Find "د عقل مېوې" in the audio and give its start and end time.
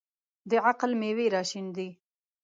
0.49-1.25